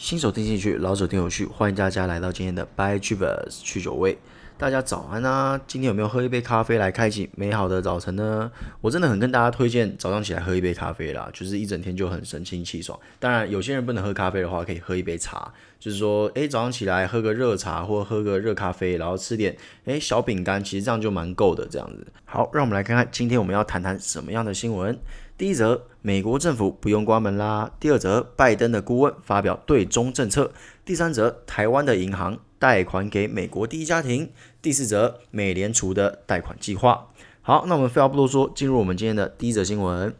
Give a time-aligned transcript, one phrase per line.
[0.00, 4.16] 新手听进去，老手听有趣，欢迎大家来到今天的 By Travers 去酒味。
[4.56, 5.60] 大家早安啊！
[5.66, 8.50] 今天有没有喝一杯咖啡来开启美好的早晨呢？
[8.80, 12.98] 我真的很跟大家推荐早上起来喝一杯咖啡啦，就是一整天就很神清气爽。
[13.18, 19.54] 当然，有些人不能喝咖啡的话，可以喝一杯茶，就是说，诶，早上起来喝个热茶或喝个热咖啡，然后吃点
[19.84, 21.68] 诶小饼干，其实这样就蛮够的。
[21.70, 24.98] 这样子，好，让我们来看看今天我们要谈谈什么样的新闻。
[25.40, 27.70] 第一则，美国政府不用关门啦。
[27.80, 30.52] 第二则，拜登的顾问发表对中政策。
[30.84, 34.28] 第三则，台湾的银行贷款给美国第一家庭。
[34.60, 37.06] 第四则，美联储的贷款计划。
[37.40, 40.14] 好，那我们废话不多说，进入我们今天的第一则新闻。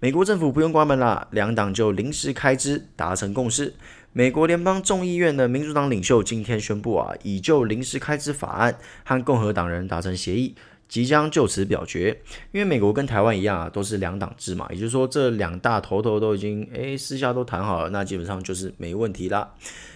[0.00, 3.72] 美国政府不用关门啦，两党就临时开支达成共识。
[4.12, 10.54] 美国联邦众议院的民主党领袖今天宣布啊，已就临时开支法案和共和党人达成协议。
[10.88, 12.18] 即将就此表决，
[12.50, 19.52] 因为美国跟台湾一样啊，都是两党制嘛，也就是说这两大头头都已经诶私下都谈好了，那基本上就是没问题啦。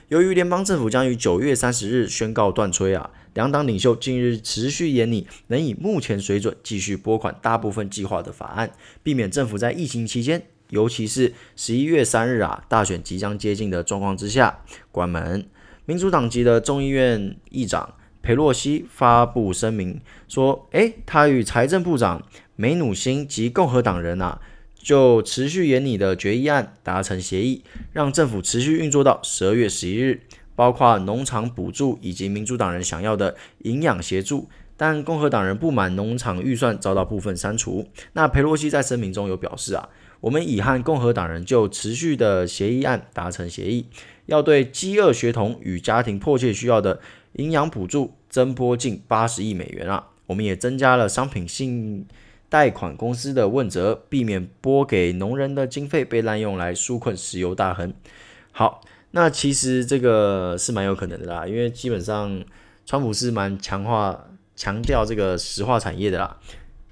[0.08, 8.70] 由于联邦政府将于九月三十日宣告断炊啊，两党领袖近日持续研拟能以目前水准继续拨款大部分计划的法案，
[9.02, 14.58] 避免政府在疫情期间，尤其是十一月三日啊大选即将接近的状况之下
[14.90, 15.46] 关门。
[15.86, 17.94] 民主党籍的众议院议长。
[18.22, 22.22] 裴洛西发布声明说：“诶，他与财政部长
[22.54, 24.40] 梅努辛及共和党人啊，
[24.74, 30.20] 就持续研拟的决议案达成协议，让政府持续运作到十二月十一日，
[30.54, 34.48] 包括农场补助以及民主党人想要的营养协助。
[34.76, 37.86] 但共和党人不满农场预算遭到部分删除。
[38.14, 39.88] 那裴洛西在声明中有表示啊，
[40.20, 43.86] 我们已和共和党人就持续的协议案达成协议，
[44.26, 47.00] 要对饥饿学童与家庭迫切需要的。”
[47.34, 50.08] 营养补助增拨近八十亿美元啊！
[50.26, 52.06] 我们也增加了商品性
[52.48, 57.92] 贷款公司的问责，避免拨给农人的经费被滥用来纾困石油大亨。
[58.50, 62.44] 好，那其实这个是蛮有可能的啦，因为基本上
[62.84, 66.38] 川普是蛮强化强调这个石化产业的啦。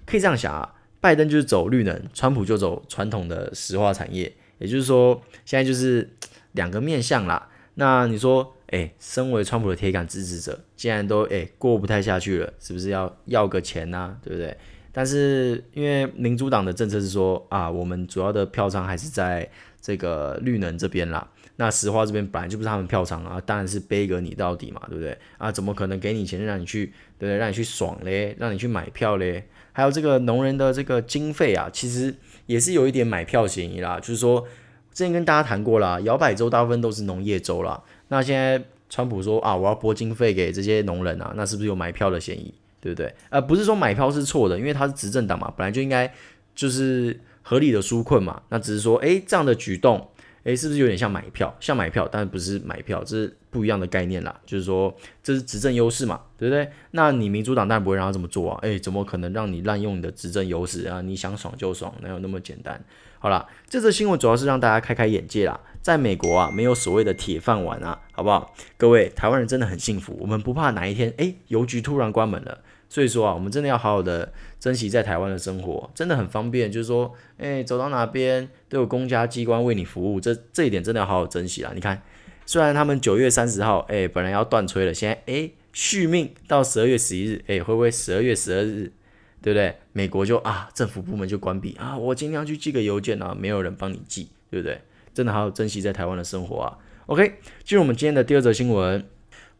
[0.06, 6.10] 可以这样想啊，拜登就是走绿能，川普就走传统的石化产业，也就是说现在就是
[6.52, 7.49] 两个面向啦。
[7.74, 8.56] 那你说？
[8.70, 14.16] 哎，身为川普的铁杆支持者，既然都哎过不太下去了，是不是要要个钱呢、啊？
[14.22, 14.56] 对不对？
[14.92, 19.50] 但是因为民主党的政策是说啊，我们主要的票仓还是在
[19.80, 21.28] 这个绿能这边啦。
[21.56, 25.18] 那石化这边本来就不是他们票仓啊，当然是背个你到底嘛，对不对？
[25.36, 26.86] 啊，怎么可能给你钱让你去，
[27.18, 27.36] 对不对？
[27.38, 29.48] 让你去爽嘞，让你去买票嘞？
[29.72, 32.14] 还有这个农人的这个经费啊，其实
[32.46, 33.98] 也是有一点买票嫌疑啦。
[33.98, 34.46] 就是说，
[34.92, 37.82] 之前跟大家谈过啦，摇摆州大部分都是农业州啦。
[38.08, 42.52] 那现在川普说啊，我要拨经费给这些农人啊，那是不是有买票的嫌疑？
[42.80, 43.14] 对不对？
[43.28, 46.12] 呃，不是说买票是错的，因为他是执政党嘛，本来就应该
[46.54, 48.42] 就是合理的纾困嘛。
[48.48, 50.08] 那只是说，诶，这样的举动，
[50.44, 51.54] 诶，是不是有点像买票？
[51.60, 54.34] 像买票，但不是买票，这是不一样的概念啦。
[54.46, 56.70] 就是说，这是执政优势嘛，对不对？
[56.92, 61.00] 那你民主党当然不会让他这么做啊，诶，怎么可能让你滥用你的执政优势啊？
[61.02, 62.82] 你想爽就爽，哪有那么简单？
[63.18, 65.60] 好啦，这则新闻主要是让大家开开眼界啦。
[65.82, 68.54] 在美国啊，没有所谓的铁饭碗啊，好不好？
[68.78, 72.60] 各位台湾人真的很幸福，我们不怕哪一天，诶，邮局突然关门了。
[72.90, 76.70] 所以说啊，我们真的要好好的珍惜在台湾的生活，真的很方便。
[76.70, 81.70] 就是说，诶，走到哪边都有公家机关为你服务，这这一点真的要好好珍惜啦。
[81.72, 82.02] 你看，
[82.44, 88.92] 虽然他们九月三十号，诶，本来要断炊了，现在诶续命到十二月十一日，诶，会不会十二月十二日，
[89.40, 89.76] 对不对？
[89.92, 94.80] 美国就啊，政府部门就关闭啊，我今天要去寄个邮件啊，没有人帮你寄，对不对？
[95.14, 96.76] 真的好好珍惜在台湾的生活啊
[97.06, 99.06] ！OK，进入我们今天的第二则新闻。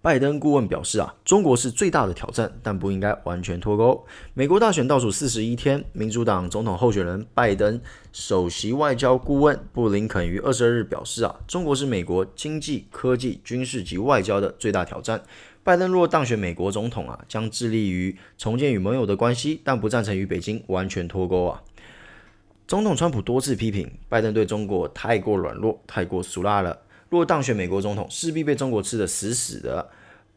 [0.02, 4.06] 拜登顾问表示啊，中国是最大的挑战，但不应该完全脱钩。
[4.32, 7.78] 美国大选倒数四十一天，民主党总统候选人拜登
[8.10, 15.22] 首席外交顾问布林肯于二十二日表示啊，中国是美国经济、科技、军事及外交的最大挑战。
[15.62, 21.62] 拜登若当选美国总统啊，将致力于重建与盟友的关系，但不赞成与北京完全脱钩啊。
[22.66, 26.78] 总统川普多次批评拜登对中国太过软弱、太过俗辣了。
[27.10, 29.90] 若当选美国总统，势必被中国吃得死死的。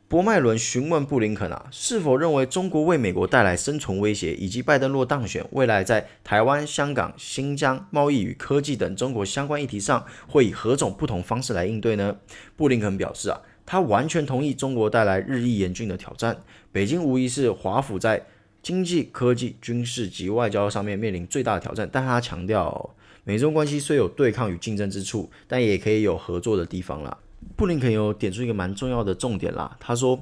[0.10, 12.18] 博麦伦询问布林肯啊，是否认为中国为美国带来生存威胁，以及拜登若当选，未来在台湾、香港、新疆、贸易与科技等中国相关议题上，会以何种不同方式来应对呢？
[12.58, 18.26] 布林肯表示啊，他完全同意中国带来日益严峻的挑战，北京无疑是华府在。
[18.62, 27.18] 经济、科技、军事及外交上面面临最大的挑战，但他强调，美中关系虽有对抗与竞争之处，但也可以有合作的地方啦。
[27.56, 30.20] 布林肯有点出一个蛮重要的重点啦，他说，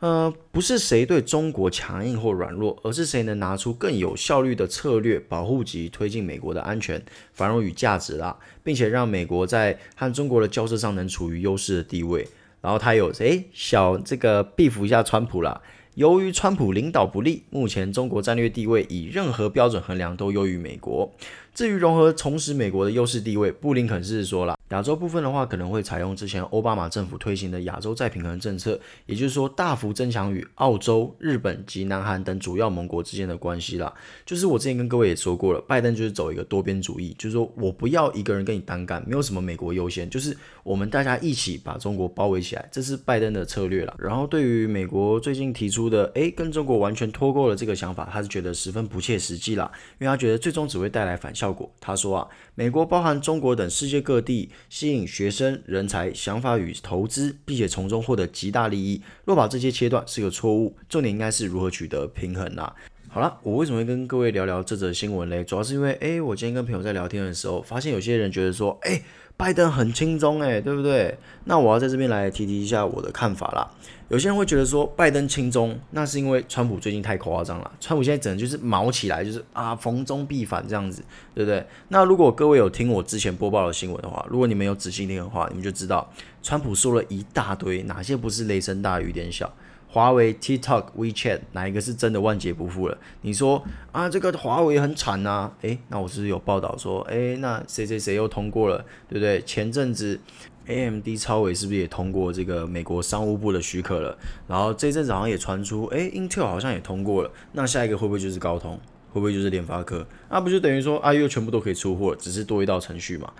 [0.00, 7.00] 呃，不是谁对中国强硬或软弱，而是谁能拿出更有效率的策略，保护及推进美国的安全、
[7.32, 12.26] 繁荣与价值啦，并且让美国在和中国的交涉上能处于优势的地位。
[12.60, 15.60] 然后他有诶小这个 beef 一下川普啦。
[15.94, 21.12] 由于川普领导不力，目前中国战略地位以任何标准衡量都优于美国。
[21.54, 24.56] 至于如何重拾美国的优势地位，布林肯是说了。
[24.70, 33.92] 亚洲部分的话，可能会采用之前奥巴马政府推行的亚洲再平衡政策，也就是说，大幅增强与澳洲、日本及南韩等主要盟国之间的关系啦。
[34.24, 43.92] 就是我之前跟各位也说过了，拜登就是走一个多边主义，就是说我不要一个人跟你单干，没有什么美国优先，就是我们大家一起把中国包围起来，这是拜登的策略啦。
[43.98, 49.68] 然后对于美国最近提出的，诶，跟中国完全脱钩了这个想法，他是觉得十分不切实际啦，
[49.98, 51.72] 因为他觉得最终只会带来反效果。
[51.80, 54.50] 他说啊，美国包含中国等世界各地。
[54.68, 59.02] 吸引学生、人才、想法与投资，并且从中获得极大利益。
[59.24, 62.74] 若把这些切断是个错误，重点应该是如何取得平衡呐、啊？
[63.08, 65.42] 好了，我为什么会跟各位聊聊这则新闻嘞？
[65.44, 69.02] 主要是因为，诶，我今天跟朋友在聊天的时候，发现有些人觉得说，诶，
[69.40, 71.16] 拜登很轻中，诶，对不对？
[71.44, 73.66] 那我要在这边来提提一下我的看法啦。
[74.10, 77.70] 有些人会觉得说拜登轻中，那是因为川普最近太夸张了。
[77.80, 81.02] 川普现在整就是毛起来，就是啊逢中必反这样子，
[81.34, 81.64] 对不对？
[81.88, 86.06] 那如果各位有听我之前播报的新闻的话，如果你们有仔细听的话，你们就知道
[86.42, 89.50] 川普说了一大堆，哪些不是雷声大雨点小？
[89.90, 92.96] 华为、TikTok、WeChat 哪一个是真的万劫不复了？
[93.22, 99.42] 你说啊，这个华为很惨呐，诶，那我是不是有报道说，诶，那谁谁谁又通过了，对不对？
[99.42, 100.20] 前阵子。
[100.66, 104.16] AMD 超微是不是也通过这个美国商务部的许可了？
[104.46, 107.30] 然后这阵子好像也传出，哎，Intel 好像也通过了。
[107.52, 108.78] 那下一个会不会就是高通？
[109.12, 110.06] 会不会就是联发科？
[110.28, 113.32] 那不就等于说，啊，又全部都可以出货，只是多一道程序嘛？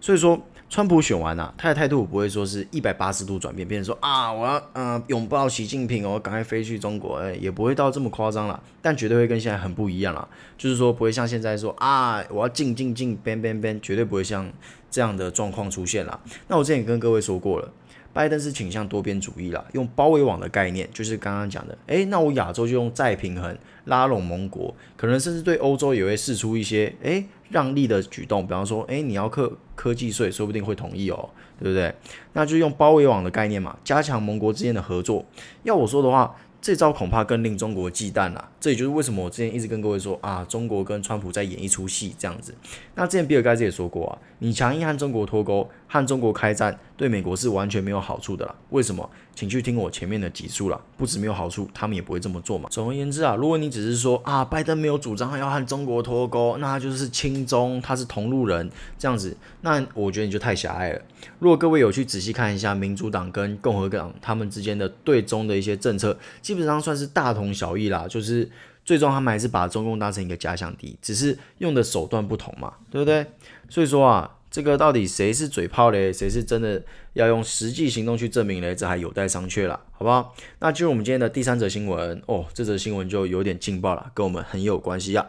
[0.00, 10.28] 所以说，川普选完呐、啊，他的态度不会说是一百八十度转变，变成说啊，我要嗯、呃、拥抱习近平哦，赶快飞去中国，哎，也不会到这么夸张了，但绝对会跟现在很不一样了，
[10.58, 14.52] 就是说不会像现在说啊，我要进进进，ban ban ban，绝对不会像
[14.90, 16.20] 这样的状况出现了。
[16.48, 17.72] 那我之前也跟各位说过了。
[18.12, 23.54] 拜登是倾向多边主义啦，用包围网的概念，就是刚刚讲的，诶，那我亚洲就用再平衡，
[23.84, 31.28] 拉拢盟国，可能甚至对欧洲也会试出一些诶让利的举动，比方说，诶，你要科科技税，说不定会同意哦，
[31.60, 31.94] 对不对？
[32.32, 35.24] 那就用包围网的概念嘛，加强盟国之间的合作。
[35.62, 36.36] 要我说的话。
[36.58, 42.52] 这招恐怕更令中国忌惮啦，这也就是为什么我之前一直跟各位说啊，中国跟川普在演一出戏这样子。
[42.96, 48.54] 那之前比尔盖茨也说过啊，你强硬和中国脱钩，和中国开战，对美国是完全没有好处的啦。
[48.70, 49.08] 为什么？
[49.34, 52.70] 请去听我前面的集数了，不止没有好处，他们也不会这么做嘛。
[52.70, 61.02] 总而言之啊，如果你只是说啊，拜登没有主张要和中国脱钩，那他就是亲中，他是同路人这样子，那我觉得你就太狭隘了。
[61.38, 68.50] 如果各位有去仔细看一下民主党跟共和党他们之间的对中的一些政策，基本上算是大同小异啦，就是
[68.86, 73.26] 最终他们还是把中共当成一个假想敌，只是用的手段不同嘛，对不对？
[73.68, 74.30] 所以说啊。
[74.50, 76.12] 这个到底谁是嘴炮嘞？
[76.12, 76.82] 谁是真的
[77.12, 78.74] 要用实际行动去证明嘞？
[78.74, 80.34] 这还有待商榷了，好不好？
[80.60, 85.26] 那进入我们今天的第三则新闻哦，这则新闻就有点劲爆了，跟我们很有关系、啊。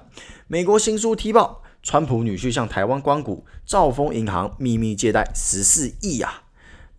[0.48, 6.44] 美国新书踢爆，川普女婿向台湾光谷，兆丰银行秘密借贷十四亿呀。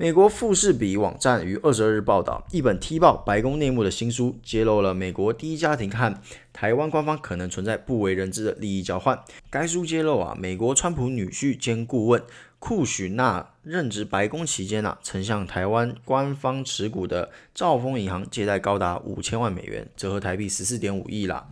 [0.00, 6.14] 美国富士比网站于二十二日报道，一本踢爆白宫内幕的新书，揭露了美国第一家庭和
[6.52, 9.20] 台湾官方可能存在不为人知的利益交换。
[9.50, 12.22] 该书揭露啊，美国川普女婿兼顾问
[12.60, 21.48] 库许纳任职白宫期间啊，曾向台湾官方持股的兆丰银行借贷高达五千万美元，折合台币十四点五亿啦。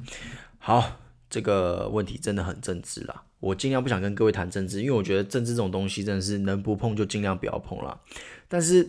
[0.58, 3.24] 好，这个问题真的很政治啦。
[3.40, 8.00] 我尽量不想跟各位谈政治，因为我觉得政治这种东西真的是能不碰就尽量不要碰了。
[8.48, 8.88] 但是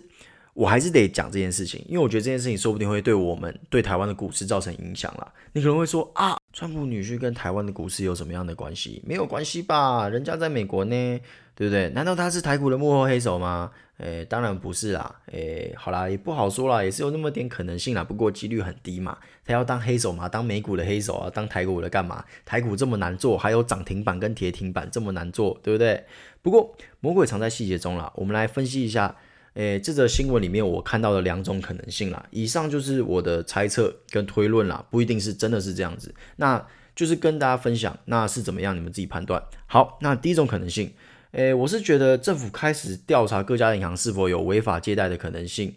[0.53, 5.33] 我还是得讲这件事情，因为我觉得这件事情说不定会对我们对台湾的股市造成影响啦。
[5.53, 8.99] 你可能会说啊，川普女婿跟台湾的股市有什么样的关系？
[9.05, 11.19] 没有关系吧，人家在美国呢。
[11.53, 11.89] 对不对？
[11.89, 13.71] 难道他是台股的幕后黑手吗？
[13.97, 15.15] 诶，当然不是啦。
[15.31, 18.03] 诶，好啦，也不好说啦，也是有那么点可能性啦。
[18.03, 19.17] 不过几率很低嘛。
[19.43, 22.23] 他要当黑手嘛，当美股的黑手啊，当台股的干嘛？
[22.45, 26.03] 台股这么难做，还有涨停板跟跌停板这么难做，对不对？
[26.43, 28.11] 不过魔鬼藏在细节中啦。
[28.15, 29.15] 我们来分析一下，
[29.57, 32.23] 诶，这则新闻里面我看到的两种可能性啦。
[32.29, 36.13] 以上就是我的猜测跟推论啦，不一定是真的是这样子。
[36.35, 36.63] 那
[36.95, 38.75] 就是跟大家分享，那是怎么样？
[38.75, 39.43] 你们自己判断。
[39.65, 40.93] 好，那第一种可能性。
[41.31, 45.73] 诶，我是觉得政府开始调查各家银行是否有违法借贷的可能性。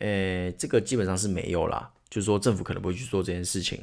[0.00, 3.82] 诶，这个基本上是没有啦，就是说政府可能不会去做这件事情。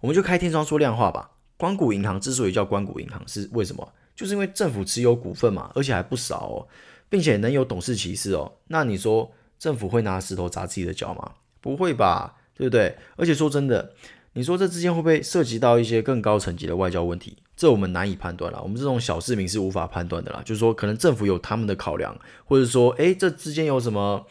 [0.00, 1.30] 我们就开天窗说亮话吧。
[1.56, 3.92] 光谷银行之所以叫光谷银行，是为什么？
[4.16, 6.66] 就是因为政府持有股份嘛，而且还不少，
[7.12, 8.50] 并且能有董事歧视哦。
[8.68, 11.32] 那你说政府会拿石头砸自己的脚吗？
[11.60, 12.36] 不会吧？
[12.54, 12.96] 对不对？
[13.16, 13.92] 而且说真的，
[14.32, 17.36] 你说这之间会不会涉及到一些更高层级的外交问题？
[17.54, 20.40] 这我们难以判断了，我们这种小市民是无法判断的啦。
[20.42, 24.24] 就是说，可能政府有他们的考量，或者说，诶，这之间有什么，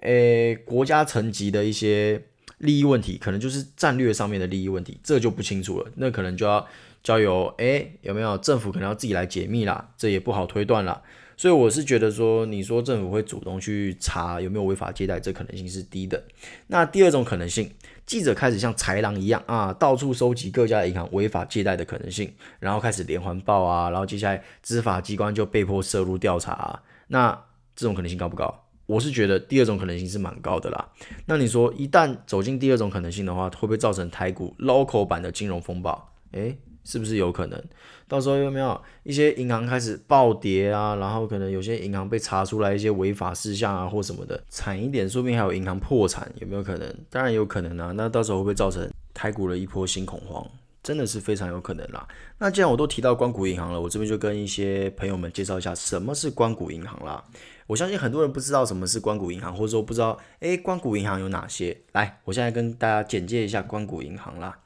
[0.00, 2.24] 诶，国家层级的一些
[2.56, 5.90] 利益问题，可能就是战略上面的利益问题，这就不清楚了。
[5.96, 6.66] 那可能就要
[7.02, 9.90] 交由，诶，有没有政府可能要自己来解密啦？
[9.98, 11.02] 这也不好推断了。
[11.42, 16.22] 所以我是觉得说，你说政府会主动去查有没有违法借贷，这可能性是低的。
[16.68, 17.68] 那第二种可能性，
[18.06, 26.80] 记者开始像豺狼一样啊，到处收集各家银行违法借贷的可能性，然后开始连环报啊，然后接下来执法机关就被迫涉入调查啊。
[27.08, 27.36] 那
[27.74, 28.66] 这种可能性高不高？
[28.86, 30.90] 我是觉得第二种可能性是蛮高的啦。
[31.26, 36.12] 那你说一旦走进第二种可能性的话，会不会造成台股 local 版的金融风暴？
[36.30, 36.56] 诶。
[36.84, 37.62] 是不是有可能？
[38.08, 40.96] 到时候有没有一些银行开始暴跌啊？
[40.96, 46.94] 然后可能有些银行被查出来一些违法事项啊，或什么的，惨一点，说不定还有银行破产，有没有可能？
[47.08, 47.92] 当然有可能啊。
[47.92, 50.46] 那到时候会不会造成台股的一波新恐慌？
[50.82, 52.06] 真的是非常有可能啦。
[52.38, 57.22] 那既然我都提到官股银行了，我这边就跟一些朋友们介绍一下什么是官股银行啦。
[57.68, 61.78] 我相信很多人不知道什么是官股银行，或者说不知道，诶，官股银行有哪些？
[61.92, 64.58] 来，我现在跟大家简介一下官股银行啦。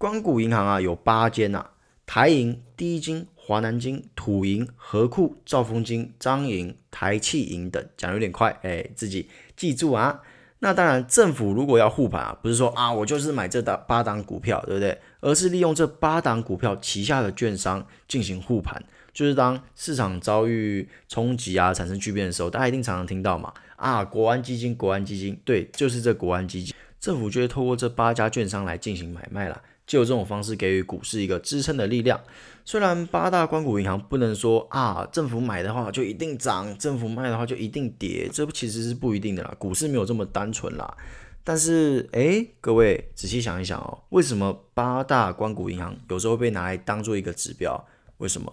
[0.00, 1.62] 光股银行啊，有八间呐，
[2.06, 10.22] 台银、第一金、华南金、土银、合库、兆丰金、彰银、台企银等，讲的有点快，哎，自己记住啊。
[10.60, 14.98] 那当然，政府如果要护盘啊，不是说啊，我就是买这档八档股票，对不对？
[15.20, 29.60] 而是利用这八档股票旗下的券商进行护盘，就是当市场遭遇冲击啊，产生巨变的时候，大家一定常常听到嘛，啊，国安基金，国安基金，对，就是这国安基金，政府就会透过这八家券商来进行买卖了。
[29.90, 32.20] 就有这种方式给予股市一个支撑的力量。
[32.64, 39.52] 虽然八大关股银行不能说啊，政府买的话就一定涨，政府卖的话就一定跌，这其实是不一定的啦。
[39.58, 40.96] 股市没有这么单纯啦。
[41.42, 47.84] 但是，诶，各位仔细想一想哦，为什么八大关股银行有时候被拿来当做一个指标？
[48.18, 48.52] 为什么？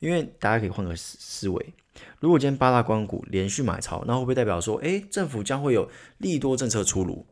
[0.00, 1.72] 因为大家可以换个思思维，
[2.18, 5.88] 如果今天八大关股连续买超，那会不会代表说，诶，政府将会有
[6.18, 7.24] 利多政策出炉？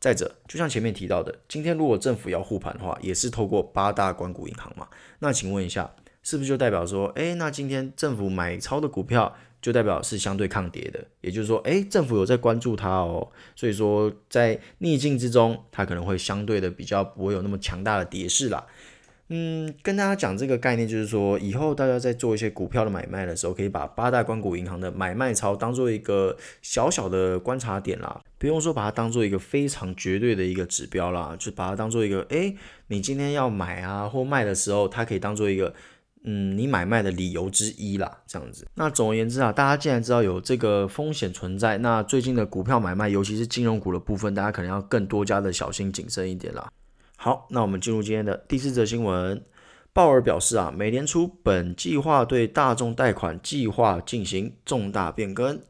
[0.00, 4.88] 再者，就像前面提到的，今天如果政府要护盘的话，也是透过八大关谷银行嘛。
[5.18, 11.04] 那请问一下，是不是就代表说，哎，那今天政府买超的股票，就代表是相对抗跌的？
[11.20, 13.30] 也就是说，哎，政府有在关注它哦。
[13.54, 18.66] 所以说，在逆境之中，它可能会相对的比较不会有那么强大的跌势啦。
[19.32, 32.56] 嗯，跟大家讲这个概念，就是说以后大家在做一些股票的买卖的时候，可以把八大关股银行的买卖操当做一个小小的观察点啦，不用说把它当做一个非常绝对的一个指标啦，就把它当做一个，诶，
[32.88, 35.72] 你今天要买啊或卖的时候，它可以当做一个，
[36.24, 38.66] 嗯，你买卖的理由之一啦，这样子。
[38.74, 46.68] 那总而言之啊，大家既然知道有这个风险存在，那最近的股票买卖，尤其是金融股的部分，大家可能要更多加的小心谨慎一点啦。
[47.22, 49.44] 好，那我们进入今天的第四则新闻。
[49.92, 55.60] 鲍尔表示啊，美联储本计划对大众贷款计划进行重大变更。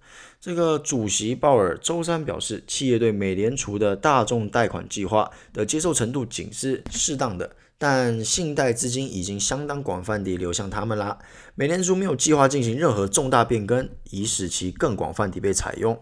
[0.40, 11.19] 这个主席鲍尔周三表示，企业对美联储的大众贷款计划的接受程度仅是适当的，但信贷资金已经相当广泛地流向他们啦。
[11.57, 16.00] 美联储没有计划进行任何重大变更，以使其更广泛地被采用。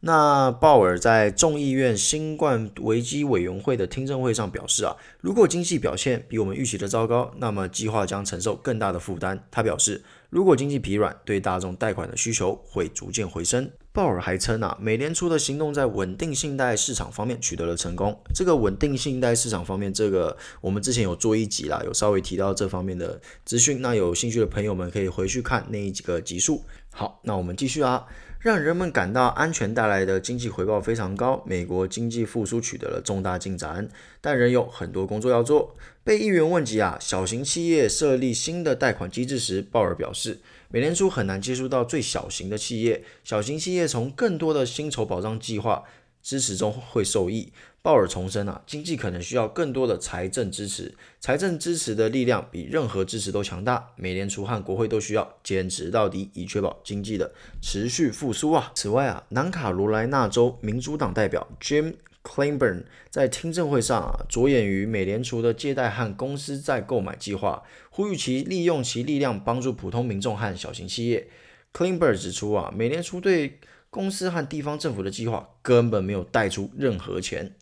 [0.00, 9.44] 那鲍尔在众议院新冠危机委员会的听证会上表示啊，如果经济表现比我们预期的糟糕，那么计划将承受更大的负担。
[9.50, 13.70] 他表示，如果经济疲软，对大众贷款的需求会逐渐回升。
[13.92, 18.18] 鲍尔还称啊，美联储的行动在稳定信贷市场方面取得了成功。
[18.34, 23.82] 这个稳定信贷市场方面，这个我们之前有做一集啦，有稍微提到这方面的资讯。
[23.82, 26.64] 那有兴趣的朋友们可以回去看那几个集数。
[26.92, 28.06] 好，那我们继续啊。
[28.40, 33.86] 让人们感到安全带来的经济回报非常高，美国经济复苏取得了重大进展，
[34.22, 35.76] 但仍有很多工作要做。
[36.02, 40.38] 被议员问及啊，小型企业设立新的贷款机制时，鲍尔表示，
[40.70, 45.84] 美联储很难接触到最小型的企业，小型企业从更多的薪酬保障计划
[46.22, 47.52] 支持中会受益。
[47.82, 53.92] 鲍尔重申啊，经济可能需要更多的财政支持，财政支持的力量比任何支持都强大。
[53.96, 57.32] 美联储和国会都需要坚持到底，以确保经济的
[57.62, 58.70] 持续复苏啊。
[58.74, 71.28] 此外啊，南卡罗来纳州民主党代表 Jim Clyburn 在听证会上啊，着眼于美联储的借贷和公司债购买计划，呼吁其利用其力量帮助普通民众和小型企业。
[71.72, 73.58] Clyburn 指出啊，美联储对
[73.90, 77.52] 公司和地方政府的计划根本没有贷出任何钱。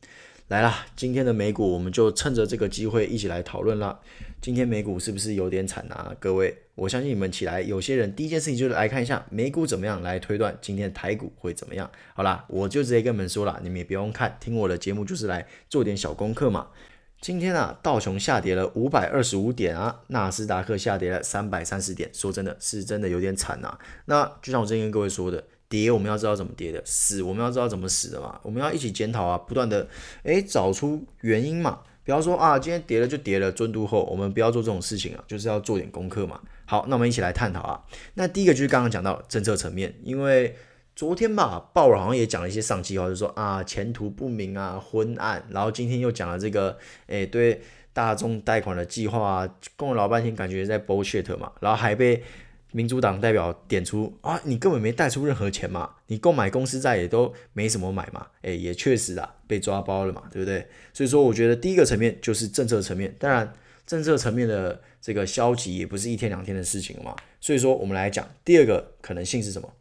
[0.49, 3.99] 来啦，今天的美股我们就趁着这个机会一起来讨论啦。
[4.40, 6.14] 今天美股是不是有点惨啊？
[6.20, 11.90] 各位，我相信你们起来，有些人第一件事情就是来看一下美股怎么样，来推断今天的台股会怎么样。
[12.14, 16.68] 好啦，我就直接跟你们说了，你们也不用看，听我的节目就是来做点小功课嘛。
[17.20, 23.78] 今天啊，道琼下跌了五百二十五点啊，纳斯达克下跌了三百三十点，说真的是真的有点惨啊。
[24.06, 25.44] 那就像我之前跟各位说的。
[25.68, 28.40] 跌我们要知道怎么跌的，死我们要知道怎么死的嘛。
[28.42, 29.87] 我们要一起检讨啊，不断的
[30.22, 31.80] 诶找出原因嘛。
[32.04, 36.40] 比方说啊，今天跌了就跌了，尊嘟后我们不要做这种事情啊，就是要做点功课嘛。
[36.64, 37.84] 好，那我们一起来探讨啊。
[38.14, 40.56] 那第一个就是刚刚讲到政策层面，因为
[40.96, 45.44] 昨天吧，鲍尔好像也讲了一些丧气话，就是说啊前途不明啊，昏暗。
[45.50, 47.60] 然后今天又讲了这个，诶对
[47.92, 52.22] 大众贷款的计划啊，供了老半天感觉在 bullshit 嘛，然后还被。
[52.72, 60.66] 民主党代表点出啊，你根本没贷出任何钱嘛，你购买公司债也都没什么买嘛，诶，也确实啊，被抓包了嘛，对不对？
[60.92, 63.52] 所以说，我觉得第一个层面就是政策层面，当然
[63.87, 67.16] 政策层面的这个消极也不是一天两天的事情了嘛。
[67.40, 69.72] 所以说，我们来讲第二个可能性是什么？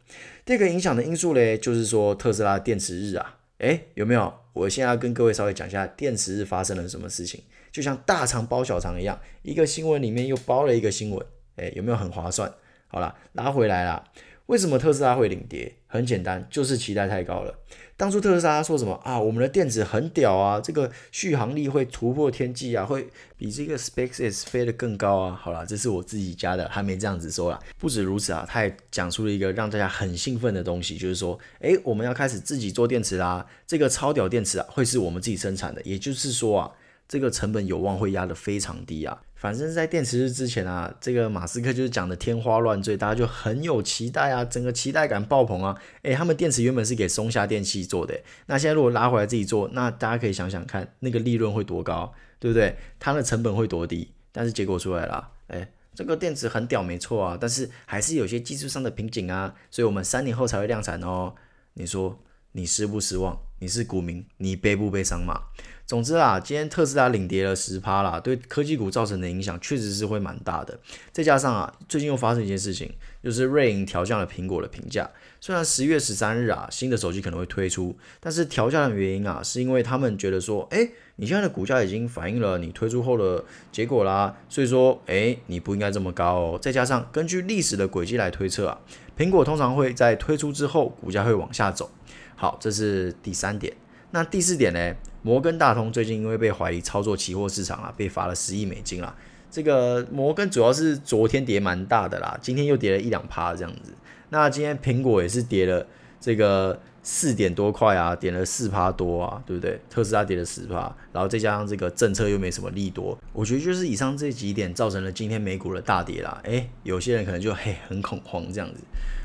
[0.46, 4.32] 第二个影响的因素嘞，就是说特斯拉电池日啊，诶，有没有？
[4.54, 11.26] 我现在要跟各位稍微讲一下电池日发生了什么事情，就像大肠包小肠一样，一个新闻里面又包了一个新闻，
[11.56, 12.52] 诶，有没有很划算？
[12.88, 14.04] 好了，拉回来了。
[14.46, 15.74] 为什么特斯拉会领跌？
[15.86, 17.54] 很简单，就是期待太高了。
[17.98, 19.18] 当初特斯拉说什么啊？
[19.18, 25.38] 我们的电池很屌啊，这个续航力会突破天际啊，会比这个 SpaceX 飞得更高啊。
[25.38, 27.58] 好了，这是我自己家的，还没这样子说啦。
[27.78, 33.44] 不止如此啊，他还讲出了一个让大家很兴奋的东西，就是说，诶，我们要开始自己做电池啦。
[33.66, 35.82] 这个超屌电池啊，会是我们自己生产的。
[35.82, 36.70] 也就是说啊，
[37.08, 39.22] 这个成本有望会压得非常低啊。
[39.34, 45.80] 反正，在电池日之前啊，这个马斯克就是讲的天花乱坠，大家就很有期待啊，整个期待感爆棚啊。
[46.02, 52.76] 诶，他们电池原本是给松下电器做的，那现在如果拉回来自己做，那大家可以想想看，那个利润会多高，对不对？
[52.98, 54.12] 它的成本会多低？
[54.32, 61.32] 但是结果出来了，诶，这个电池很屌，没错啊，但是还是有些技术上的瓶颈啊，所以我们三年后才会量产哦。
[61.74, 62.18] 你说
[62.52, 63.38] 你失不失望？
[63.60, 65.42] 你是股民，你悲不悲伤嘛？
[65.88, 70.78] 总之啊，今天特斯拉领跌了十趴啦，对科技股造成的影响确实是会蛮大的。
[71.12, 72.92] 再加上啊，最近又发生一件事情，
[73.24, 75.10] 就是瑞银调降了苹果的评价。
[75.40, 86.58] 虽然十月十三日啊，新的手机可能会推出，但是调降的原因啊，是因为他们觉得说，诶，你现在的股价已经反映了你推出后的结果啦，所以说，诶，你不应该这么高哦。
[86.60, 88.78] 再加上根据历史的轨迹来推测啊，
[89.16, 91.90] 苹果通常会在推出之后，股价会往下走。
[92.36, 93.74] 好，这是第三点。
[94.10, 94.94] 那第四点呢？
[95.22, 99.14] 摩根大通最近因为被怀疑操作期货市场啊，被罚了十亿美金啦。
[99.50, 103.92] 这个摩根主要是昨天跌蛮大的啦，今天又跌了一两趴这样子。
[104.30, 105.86] 那今天苹果也是跌了
[106.20, 109.80] 这个四点多块啊，跌了四趴多啊，对不对？
[109.88, 116.38] 特斯拉跌了十趴，然后再加上这个政策又没什么利多，我觉得就是以上这几点造成了今天美股的大跌啦。
[116.44, 118.80] 诶，有些人可能就嘿很恐慌这样子。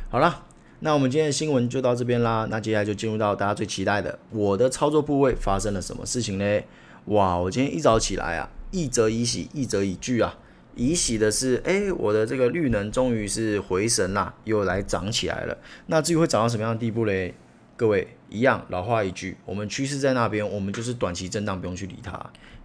[0.10, 0.43] 好了。
[0.86, 2.46] 那我们今天的新闻就到这边啦。
[2.52, 6.62] 那接下来就进入到大家最期待的，我的操作部位发生了什么事情呢？
[7.06, 10.38] 哇，我今天一早起来啊，一则以喜，一则以惧啊。
[10.76, 15.58] 以喜的是，哎，我的这个绿能终于是回神啦，又来涨起来了。
[15.86, 17.34] 那至于会涨到什么样的地步嘞？
[17.78, 22.13] 各位一样，老话一句，我们趋势在那边，我们就是短期震荡，不用去理它。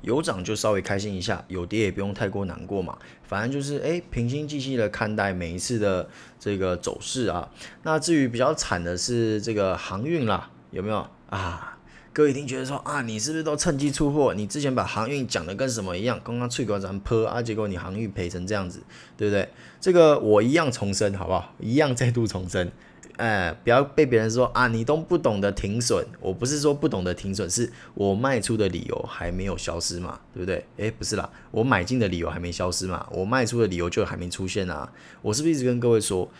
[0.03, 2.97] 有涨就稍微开心一下，有跌也不用太过难过嘛。
[3.25, 6.09] 反正就是诶，平心静气的看待每一次的
[6.39, 7.51] 这个走势啊。
[7.83, 11.75] 那至于比较惨的是这个航运啦，有没有啊？
[12.13, 14.35] 各位一定觉得说啊，你是不是都趁机出货？
[14.35, 16.21] 你之前把航运讲的跟什么一样？
[16.25, 18.83] 刚刚脆管咱泼啊，结果你航运赔成这样子，
[19.17, 19.49] 对不对？
[19.81, 21.55] 这个我一样重申，好不好？
[21.61, 22.73] 一样再度重申。
[23.19, 26.07] 哎，不要被别人说啊，你都不懂得停损。
[26.21, 30.65] 我不是说不懂得停损，是我卖出的理由还没有消失嘛，对不对？
[30.79, 34.89] 哎，不是啦，我买进的理由还没消失嘛，我卖出的理由就还没出现啊。
[35.21, 36.31] 我是不是一直跟各位说，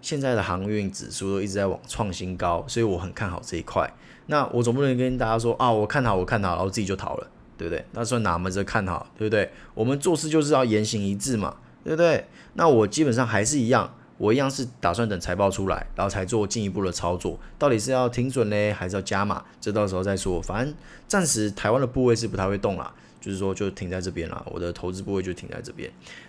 [0.00, 3.92] 现在的航运指数一直在往创新高，所以我很看好这一块。
[4.26, 7.84] 那我总不能跟大家说啊，我看好，我看好，然后自己就逃了，对不对？
[7.94, 9.50] 那算哪门子看好，对不对？
[9.74, 12.26] 我们做事就是要言行一致嘛，对不对？
[12.54, 13.92] 那我基本上还是一样。
[14.18, 17.38] 我一样是打算等财报出来，然后才做进一步的操作。
[17.56, 19.44] 到底是要停损呢，还是要加码？
[19.60, 20.42] 这到时候再说。
[20.42, 20.74] 反正
[21.06, 24.44] 暂时台湾的部位是不太会动啦，就是说就停在这边啦。
[24.46, 25.88] 我的投资部位就停在这边。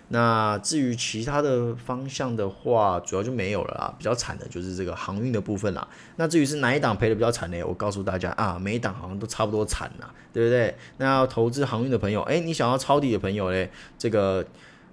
[0.09, 3.93] 那至于其他的方向的话，主要就没有了啦。
[3.97, 5.87] 比较惨的就是这个航运的部分啦。
[6.17, 7.63] 那至于是哪一档赔的比较惨呢？
[7.63, 10.75] 我告诉大家啊，每一档好像都差不多惨啦，对不对？
[10.97, 14.45] 那要投资航运的朋友，诶，你想要抄底的朋友嘞，这个。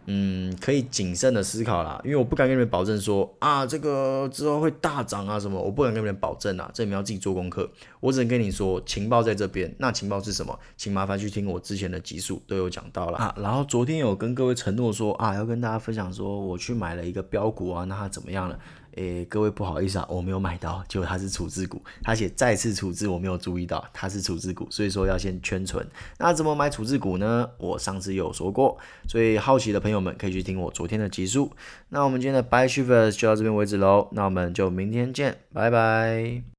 [0.06, 7.70] 嗯，可以谨慎的思考啦，因为我不敢跟你们保证说啊，这个之后会大涨啊什么，我不敢跟你们保证啊，这你们要自己做功课。
[8.00, 9.74] 我只能跟你说，情报在这边。
[9.78, 10.58] 那情报是什么？
[10.76, 13.34] 请麻烦去听我之前的集数都有讲到了啊。
[13.38, 18.58] 然后昨天有跟各位承诺说啊，要跟大家分享说我去买了一个标股啊，那它怎么样了？
[18.96, 25.86] 诶，各位不好意思啊，我没有买到，结果它是处置股，而且再次处置，我没有注意到它是处置股，所以说要先圈存。
[26.18, 27.48] 那怎么买处置股呢？
[27.58, 28.76] 我上次有说过，
[29.08, 31.52] 所以好奇的朋友们可以去听我昨天的集数。
[31.90, 36.55] 那我们今天的 by shivers 就到这边为止喽，那我们就明天见，拜拜。